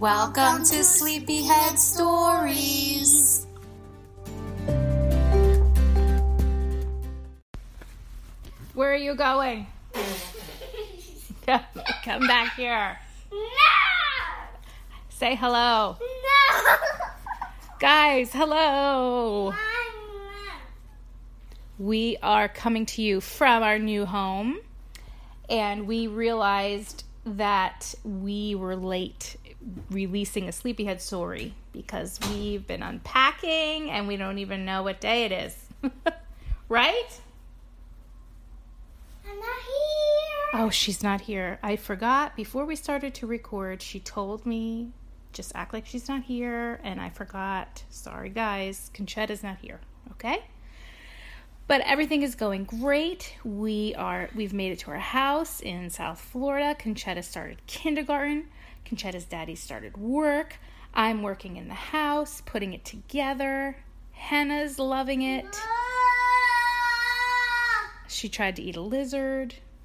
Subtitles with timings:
[0.00, 3.48] Welcome to Sleepyhead Stories.
[8.74, 9.66] Where are you going?
[11.46, 11.62] Come,
[12.04, 12.96] come back here.
[13.32, 13.38] No!
[15.08, 15.96] Say hello.
[16.00, 16.76] No!
[17.80, 19.52] Guys, hello.
[21.76, 24.60] We are coming to you from our new home,
[25.50, 27.02] and we realized
[27.36, 29.36] that we were late
[29.90, 35.24] releasing a Sleepyhead story because we've been unpacking and we don't even know what day
[35.24, 35.56] it is.
[36.68, 37.20] right?
[39.28, 40.64] I'm not here.
[40.64, 41.58] Oh, she's not here.
[41.62, 44.92] I forgot before we started to record, she told me
[45.32, 47.84] just act like she's not here, and I forgot.
[47.90, 48.90] Sorry, guys.
[48.94, 49.80] Conchetta's not here.
[50.12, 50.42] Okay?
[51.68, 53.34] But everything is going great.
[53.44, 56.74] We are we've made it to our house in South Florida.
[56.74, 58.46] Conchetta started kindergarten.
[58.86, 60.56] Conchetta's daddy started work.
[60.94, 63.76] I'm working in the house, putting it together.
[64.12, 65.44] Hannah's loving it.
[68.08, 69.56] She tried to eat a lizard.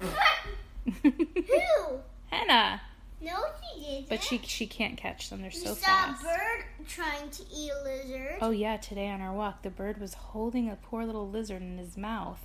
[1.02, 2.00] Who?
[2.30, 2.80] Hannah.
[3.24, 3.42] No,
[3.74, 4.08] she didn't.
[4.08, 5.40] But she she can't catch them.
[5.42, 6.22] They're so saw fast.
[6.22, 8.36] a bird trying to eat a lizard.
[8.40, 11.78] Oh yeah, today on our walk, the bird was holding a poor little lizard in
[11.78, 12.44] his mouth,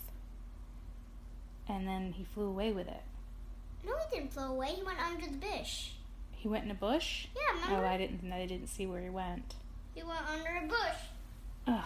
[1.68, 3.02] and then he flew away with it.
[3.86, 4.68] No, he didn't fly away.
[4.70, 5.90] He went under the bush.
[6.32, 7.28] He went in a bush.
[7.36, 7.86] Yeah, Oh.
[7.86, 8.32] I didn't.
[8.32, 9.56] I didn't see where he went.
[9.94, 11.00] He went under a bush.
[11.68, 11.86] Oh,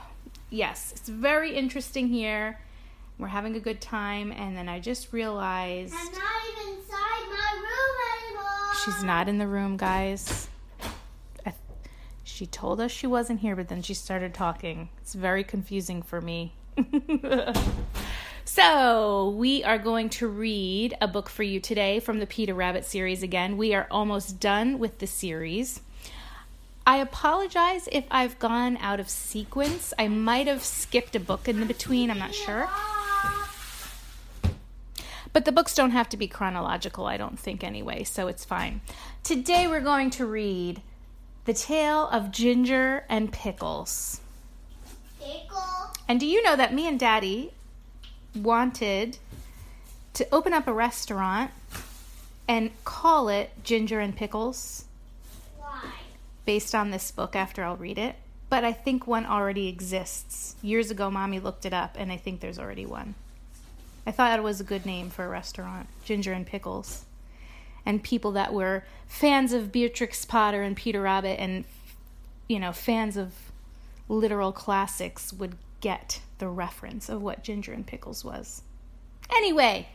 [0.49, 2.59] yes, it's very interesting here.
[3.17, 6.21] We're having a good time, and then I just realized I'm not
[6.51, 7.95] even inside my room
[8.27, 8.72] anymore.
[8.83, 10.47] She's not in the room, guys.
[11.45, 11.53] I,
[12.23, 14.89] she told us she wasn't here, but then she started talking.
[15.01, 16.53] It's very confusing for me.
[18.45, 22.85] so, we are going to read a book for you today from the Peter Rabbit
[22.85, 23.57] series again.
[23.57, 25.81] We are almost done with the series.
[26.85, 29.93] I apologize if I've gone out of sequence.
[29.97, 32.67] I might have skipped a book in the between, I'm not sure.
[35.33, 38.81] But the books don't have to be chronological, I don't think, anyway, so it's fine.
[39.23, 40.81] Today we're going to read
[41.45, 44.21] The Tale of Ginger and Pickles.
[45.19, 45.91] Pickle.
[46.07, 47.51] And do you know that me and Daddy
[48.35, 49.17] wanted
[50.13, 51.49] to open up a restaurant
[52.47, 54.85] and call it Ginger and Pickles
[55.57, 55.81] Why?
[56.45, 58.17] based on this book after I'll read it?
[58.49, 60.55] But I think one already exists.
[60.61, 63.15] Years ago, Mommy looked it up, and I think there's already one.
[64.05, 67.05] I thought it was a good name for a restaurant Ginger and Pickles.
[67.85, 71.65] And people that were fans of Beatrix Potter and Peter Rabbit and,
[72.47, 73.33] you know, fans of
[74.07, 78.61] literal classics would get the reference of what Ginger and Pickles was.
[79.35, 79.87] Anyway,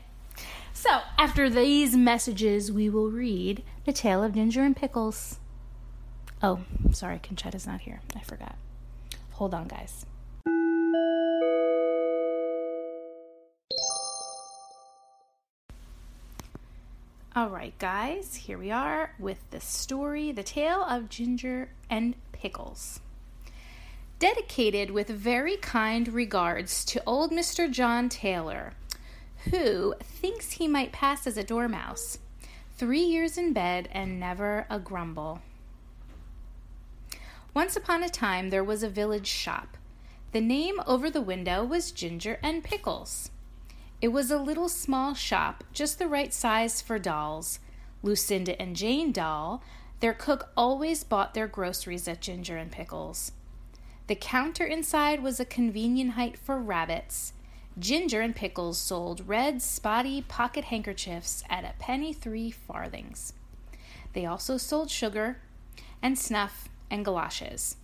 [0.73, 5.39] so after these messages, we will read The Tale of Ginger and Pickles.
[6.43, 6.61] Oh,
[6.93, 8.01] sorry, Conchetta's not here.
[8.15, 8.57] I forgot.
[9.33, 10.07] Hold on, guys.
[17.39, 22.99] All right, guys, here we are with the story The Tale of Ginger and Pickles.
[24.19, 27.71] Dedicated with very kind regards to old Mr.
[27.71, 28.73] John Taylor,
[29.53, 32.19] who thinks he might pass as a dormouse.
[32.77, 35.41] Three years in bed and never a grumble.
[37.55, 39.77] Once upon a time there was a village shop.
[40.33, 43.31] The name over the window was Ginger and Pickles.
[44.01, 47.59] It was a little small shop, just the right size for dolls.
[48.03, 49.61] Lucinda and Jane Doll,
[49.99, 53.33] their cook always bought their groceries at Ginger and Pickles.
[54.07, 57.33] The counter inside was a convenient height for rabbits.
[57.77, 63.33] Ginger and Pickles sold red, spotty pocket handkerchiefs at a penny three farthings.
[64.13, 65.39] They also sold sugar
[66.01, 67.77] and snuff and galoshes.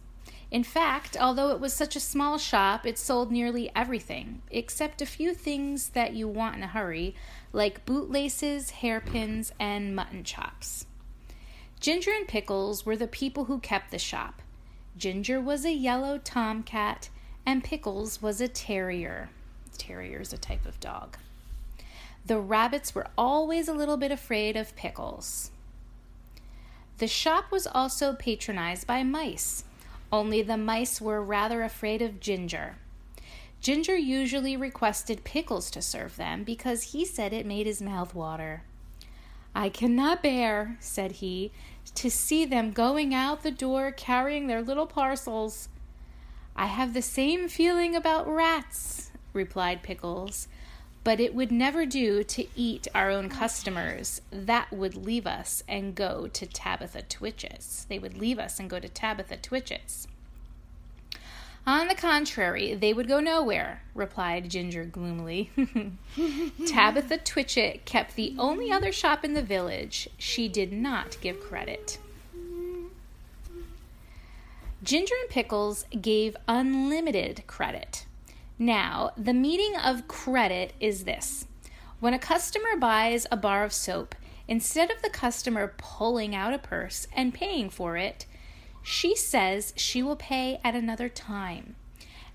[0.54, 5.06] In fact, although it was such a small shop, it sold nearly everything, except a
[5.06, 7.16] few things that you want in a hurry,
[7.52, 10.86] like bootlaces, hairpins, and mutton chops.
[11.80, 14.42] Ginger and Pickles were the people who kept the shop.
[14.96, 17.08] Ginger was a yellow tomcat,
[17.44, 19.30] and Pickles was a terrier.
[19.76, 21.18] Terrier is a type of dog.
[22.24, 25.50] The rabbits were always a little bit afraid of Pickles.
[26.98, 29.64] The shop was also patronized by mice.
[30.14, 32.76] Only the mice were rather afraid of Ginger.
[33.60, 38.62] Ginger usually requested Pickles to serve them because he said it made his mouth water.
[39.56, 41.50] I cannot bear, said he,
[41.96, 45.68] to see them going out the door carrying their little parcels.
[46.54, 50.46] I have the same feeling about rats, replied Pickles,
[51.04, 54.22] but it would never do to eat our own customers.
[54.32, 57.84] That would leave us and go to Tabitha Twitchit's.
[57.84, 60.08] They would leave us and go to Tabitha Twitchit's.
[61.66, 65.50] On the contrary, they would go nowhere, replied Ginger gloomily.
[66.66, 70.08] Tabitha Twitchit kept the only other shop in the village.
[70.18, 71.98] She did not give credit.
[74.82, 78.04] Ginger and Pickles gave unlimited credit.
[78.58, 81.46] Now, the meaning of credit is this
[82.00, 84.14] when a customer buys a bar of soap,
[84.46, 88.26] instead of the customer pulling out a purse and paying for it,
[88.82, 91.76] she says she will pay at another time.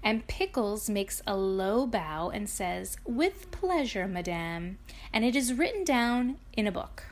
[0.01, 4.79] And Pickles makes a low bow and says, With pleasure, madame.
[5.13, 7.03] And it is written down in a book.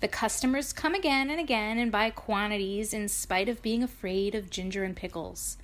[0.00, 4.50] The customers come again and again and buy quantities in spite of being afraid of
[4.50, 5.56] ginger and pickles.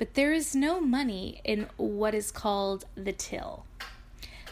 [0.00, 3.66] But there is no money in what is called the till.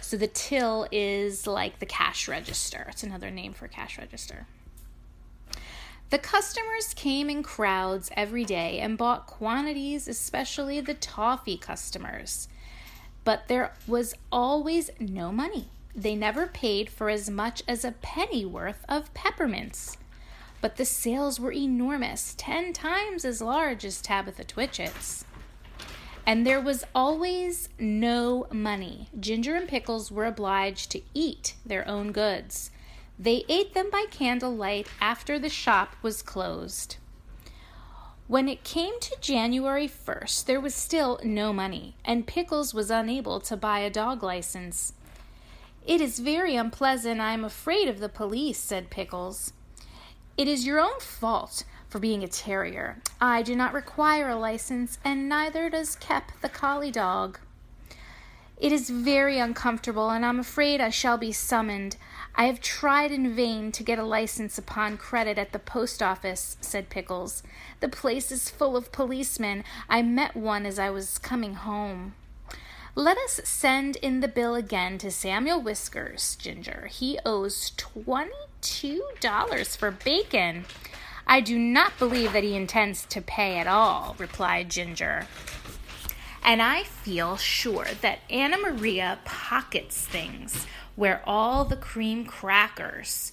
[0.02, 2.84] So the till is like the cash register.
[2.90, 4.46] It's another name for cash register.
[6.10, 12.48] The customers came in crowds every day and bought quantities, especially the toffee customers.
[13.24, 15.68] But there was always no money.
[15.96, 19.96] They never paid for as much as a penny worth of peppermints.
[20.60, 25.24] But the sales were enormous, ten times as large as Tabitha Twitchit's.
[26.28, 29.08] And there was always no money.
[29.18, 32.70] Ginger and Pickles were obliged to eat their own goods.
[33.18, 36.98] They ate them by candlelight after the shop was closed.
[38.26, 43.40] When it came to January 1st, there was still no money, and Pickles was unable
[43.40, 44.92] to buy a dog license.
[45.86, 47.22] It is very unpleasant.
[47.22, 49.54] I am afraid of the police, said Pickles.
[50.36, 52.98] It is your own fault for being a terrier.
[53.20, 57.38] I do not require a license, and neither does Kep the collie dog.
[58.56, 61.96] It is very uncomfortable, and I'm afraid I shall be summoned.
[62.34, 66.56] I have tried in vain to get a license upon credit at the post office,
[66.60, 67.42] said Pickles.
[67.80, 69.64] The place is full of policemen.
[69.88, 72.14] I met one as I was coming home.
[72.94, 76.88] Let us send in the bill again to Samuel Whiskers, Ginger.
[76.90, 80.64] He owes twenty-two dollars for bacon.
[81.30, 85.26] I do not believe that he intends to pay at all, replied Ginger.
[86.42, 90.66] And I feel sure that Anna Maria pockets things
[90.96, 93.32] where all the cream crackers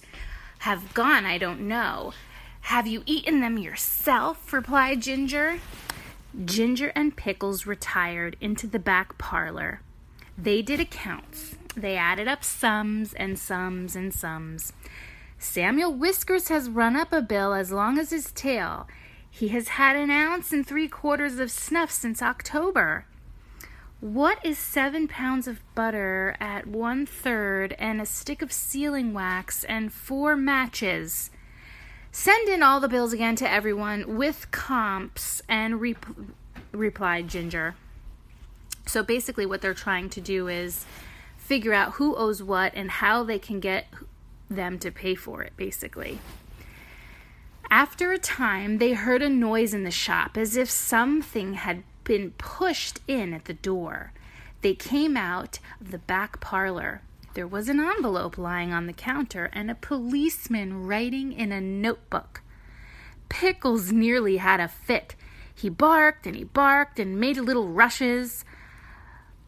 [0.58, 2.12] have gone, I don't know.
[2.62, 4.52] Have you eaten them yourself?
[4.52, 5.60] replied Ginger.
[6.44, 9.80] Ginger and Pickles retired into the back parlor.
[10.36, 11.56] They did accounts.
[11.74, 14.74] They added up sums and sums and sums.
[15.38, 18.88] Samuel Whiskers has run up a bill as long as his tail.
[19.30, 23.06] He has had an ounce and three quarters of snuff since October.
[24.00, 29.64] What is seven pounds of butter at one third and a stick of sealing wax
[29.64, 31.30] and four matches?
[32.12, 36.06] Send in all the bills again to everyone with comps and rep-
[36.72, 37.74] replied Ginger.
[38.86, 40.86] So basically, what they're trying to do is
[41.36, 43.86] figure out who owes what and how they can get
[44.48, 46.18] them to pay for it, basically.
[47.70, 52.30] After a time, they heard a noise in the shop as if something had been
[52.32, 54.12] pushed in at the door.
[54.62, 57.02] They came out of the back parlor.
[57.34, 62.40] There was an envelope lying on the counter and a policeman writing in a notebook.
[63.28, 65.14] Pickles nearly had a fit.
[65.54, 68.44] He barked and he barked and made little rushes.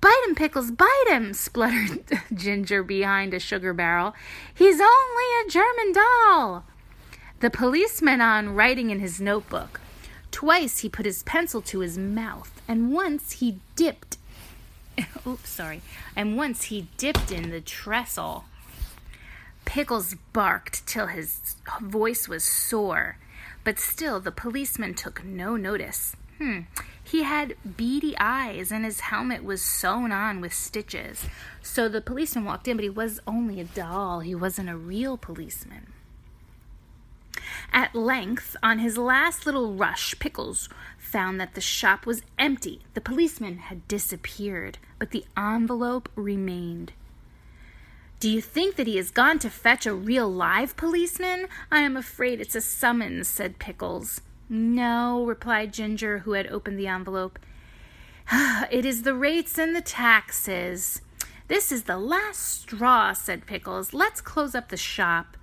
[0.01, 4.15] Bite him, Pickles, bite him, spluttered Ginger behind a sugar barrel.
[4.55, 6.65] He's only a German doll.
[7.41, 9.81] The policeman on writing in his notebook.
[10.31, 14.19] Twice he put his pencil to his mouth, and once he dipped.
[15.27, 15.81] Oops, sorry.
[16.15, 18.45] And once he dipped in the trestle.
[19.65, 23.19] Pickles barked till his voice was sore,
[23.65, 26.17] but still the policeman took no notice.
[26.39, 26.61] Hmm.
[27.11, 31.25] He had beady eyes and his helmet was sewn on with stitches.
[31.63, 34.21] So the policeman walked in, but he was only a doll.
[34.21, 35.87] He wasn't a real policeman.
[37.73, 42.83] At length, on his last little rush, Pickles found that the shop was empty.
[42.93, 46.93] The policeman had disappeared, but the envelope remained.
[48.21, 51.47] Do you think that he has gone to fetch a real live policeman?
[51.71, 54.21] I am afraid it's a summons, said Pickles.
[54.49, 57.39] No, replied Ginger, who had opened the envelope.
[58.71, 61.03] it is the rates and the taxes.
[61.49, 63.93] This is the last straw, said Pickles.
[63.93, 65.37] Let's close up the shop.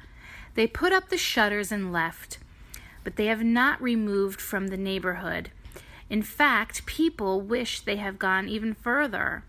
[0.55, 2.37] They put up the shutters and left,
[3.03, 5.51] but they have not removed from the neighborhood.
[6.09, 9.43] In fact, people wish they have gone even further.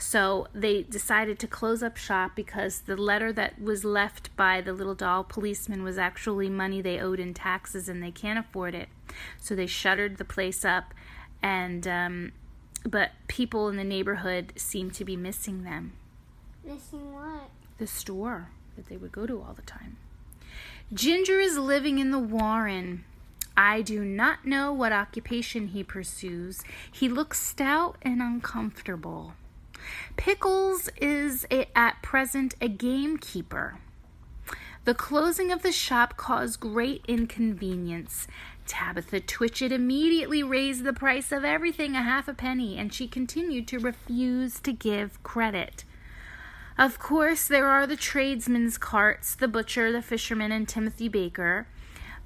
[0.00, 4.72] So they decided to close up shop because the letter that was left by the
[4.72, 8.88] little doll policeman was actually money they owed in taxes and they can't afford it.
[9.38, 10.94] So they shuttered the place up,
[11.42, 12.32] and um,
[12.88, 15.92] but people in the neighborhood seem to be missing them.
[16.64, 17.50] Missing what?
[17.76, 19.98] The store that they would go to all the time.
[20.94, 23.04] Ginger is living in the Warren.
[23.54, 26.62] I do not know what occupation he pursues.
[26.90, 29.34] He looks stout and uncomfortable.
[30.16, 33.78] Pickles is a, at present a gamekeeper.
[34.84, 38.26] The closing of the shop caused great inconvenience.
[38.66, 43.68] Tabitha Twitchit immediately raised the price of everything a half a penny, and she continued
[43.68, 45.84] to refuse to give credit.
[46.78, 51.66] Of course, there are the tradesmen's carts, the butcher, the fisherman, and Timothy Baker.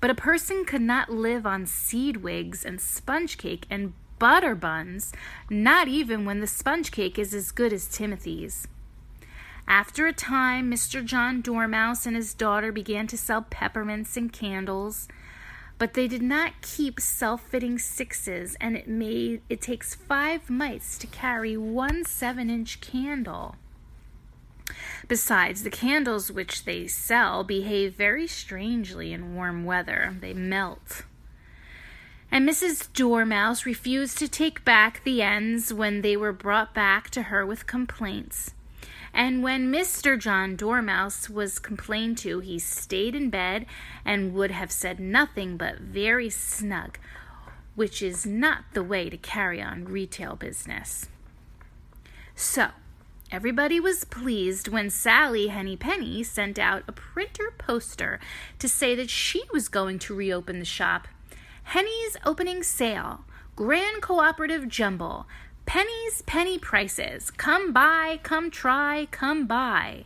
[0.01, 5.13] But a person could not live on seed wigs and sponge cake and butter buns,
[5.51, 8.69] not even when the sponge cake is as good as Timothy's.
[9.67, 11.05] After a time, Mr.
[11.05, 15.09] John Dormouse and his daughter began to sell peppermints and candles,
[15.79, 21.07] but they did not keep self-fitting sixes, and it made it takes five mites to
[21.07, 23.57] carry one seven-inch candle.
[25.09, 30.17] Besides, the candles which they sell behave very strangely in warm weather.
[30.21, 31.05] They melt
[32.31, 32.93] and Mrs.
[32.93, 37.67] Dormouse refused to take back the ends when they were brought back to her with
[37.67, 38.53] complaints.
[39.15, 40.19] And when Mr.
[40.19, 43.65] John Dormouse was complained to, he stayed in bed
[44.05, 46.99] and would have said nothing but very snug,
[47.77, 51.09] which is not the way to carry on retail business.
[52.35, 52.71] So,
[53.31, 58.19] everybody was pleased when Sally Henny Penny sent out a printer poster
[58.59, 61.07] to say that she was going to reopen the shop
[61.65, 63.25] Henny's opening sale,
[63.57, 65.27] Grand Cooperative Jumble,
[65.67, 70.05] Penny's Penny Prices, come buy, come try, come buy.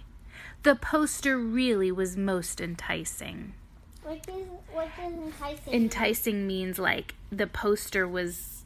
[0.63, 3.55] The poster really was most enticing.
[4.03, 8.65] What does, what does enticing Enticing means like the poster was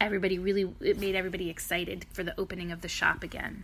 [0.00, 3.62] everybody really it made everybody excited for the opening of the shop again.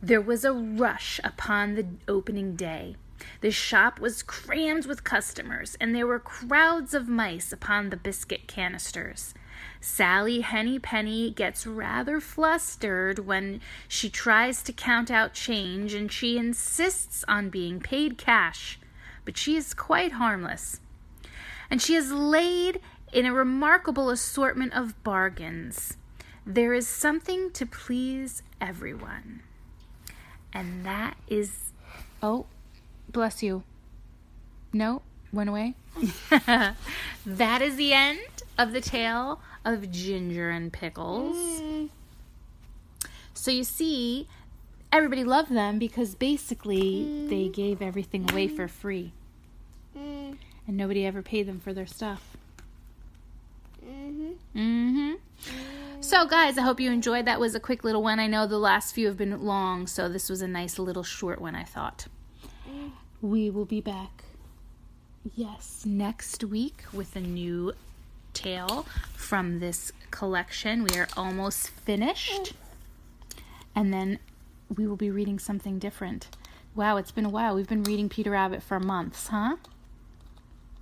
[0.00, 2.96] There was a rush upon the opening day.
[3.40, 8.46] The shop was crammed with customers, and there were crowds of mice upon the biscuit
[8.46, 9.34] canisters.
[9.80, 16.38] Sally Henny Penny gets rather flustered when she tries to count out change, and she
[16.38, 18.78] insists on being paid cash,
[19.24, 20.80] but she is quite harmless.
[21.70, 22.80] And she has laid
[23.12, 25.96] in a remarkable assortment of bargains.
[26.46, 29.42] There is something to please everyone.
[30.52, 31.72] And that is.
[32.22, 32.46] Oh,
[33.12, 33.62] Bless you.
[34.72, 35.02] No,
[35.32, 35.74] went away.
[37.26, 38.20] that is the end
[38.58, 41.36] of the tale of Ginger and Pickles.
[41.36, 41.90] Mm.
[43.34, 44.28] So you see,
[44.90, 47.28] everybody loved them because basically mm.
[47.28, 49.12] they gave everything away for free.
[49.96, 50.36] Mm.
[50.66, 52.36] And nobody ever paid them for their stuff.
[53.84, 54.58] Mm-hmm.
[54.58, 55.12] Mm-hmm.
[56.00, 57.26] So, guys, I hope you enjoyed.
[57.26, 58.18] That was a quick little one.
[58.18, 61.40] I know the last few have been long, so this was a nice little short
[61.40, 62.06] one, I thought.
[63.22, 64.24] We will be back,
[65.36, 67.72] yes, next week with a new
[68.34, 70.82] tale from this collection.
[70.82, 72.52] We are almost finished.
[73.76, 74.18] And then
[74.76, 76.26] we will be reading something different.
[76.74, 77.54] Wow, it's been a while.
[77.54, 79.56] We've been reading Peter Rabbit for months, huh?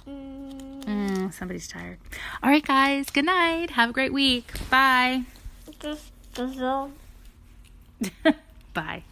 [0.08, 0.84] Mm.
[0.84, 1.98] Mm, somebody's tired.
[2.42, 3.10] All right, guys.
[3.10, 3.70] Good night.
[3.70, 4.50] Have a great week.
[4.70, 5.24] Bye.
[8.72, 9.04] Bye.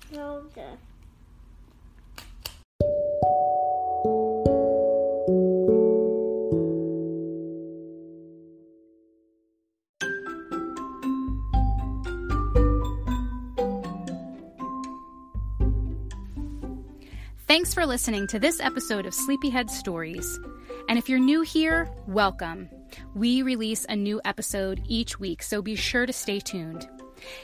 [17.48, 20.38] Thanks for listening to this episode of Sleepyhead Stories.
[20.86, 22.68] And if you're new here, welcome.
[23.14, 26.86] We release a new episode each week, so be sure to stay tuned.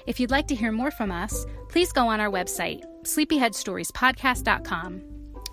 [0.06, 5.02] If you'd like to hear more from us, please go on our website, sleepyheadstoriespodcast.com.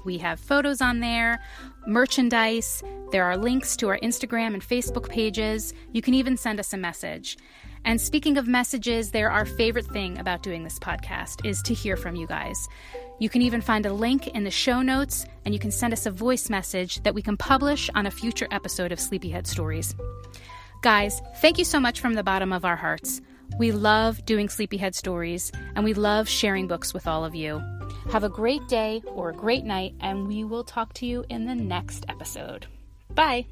[0.03, 1.41] We have photos on there,
[1.87, 5.73] merchandise, there are links to our Instagram and Facebook pages.
[5.93, 7.37] You can even send us a message.
[7.85, 11.97] And speaking of messages, they're our favorite thing about doing this podcast is to hear
[11.97, 12.67] from you guys.
[13.19, 16.05] You can even find a link in the show notes and you can send us
[16.05, 19.95] a voice message that we can publish on a future episode of Sleepyhead Stories.
[20.81, 23.21] Guys, thank you so much from the bottom of our hearts.
[23.59, 27.61] We love doing Sleepyhead Stories and we love sharing books with all of you.
[28.11, 31.45] Have a great day or a great night, and we will talk to you in
[31.45, 32.65] the next episode.
[33.13, 33.45] Bye.